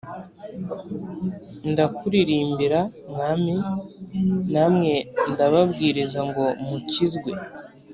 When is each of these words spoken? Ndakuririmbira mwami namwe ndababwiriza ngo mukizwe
Ndakuririmbira 1.71 2.79
mwami 3.11 3.53
namwe 4.53 4.93
ndababwiriza 5.31 6.19
ngo 6.29 6.43
mukizwe 6.67 7.31